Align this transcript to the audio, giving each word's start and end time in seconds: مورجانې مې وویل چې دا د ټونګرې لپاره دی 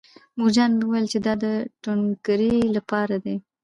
مورجانې 0.37 0.75
مې 0.77 0.83
وویل 0.85 1.05
چې 1.13 1.17
دا 1.25 1.33
د 1.43 1.45
ټونګرې 1.83 2.53
لپاره 2.75 3.15
دی 3.25 3.35